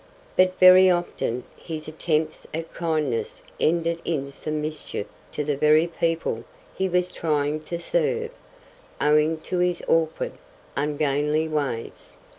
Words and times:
But 0.35 0.57
very 0.57 0.89
often 0.89 1.43
his 1.55 1.87
attempts 1.87 2.47
at 2.55 2.73
kindness 2.73 3.43
ended 3.59 4.01
in 4.03 4.31
some 4.31 4.59
mischief 4.59 5.05
to 5.31 5.43
the 5.43 5.55
very 5.55 5.85
people 5.85 6.43
he 6.75 6.89
was 6.89 7.11
trying 7.11 7.59
to 7.69 7.77
serve, 7.77 8.31
owing 8.99 9.41
to 9.41 9.59
his 9.59 9.83
awkward, 9.87 10.31
ungainly 10.75 11.47
ways. 11.47 12.13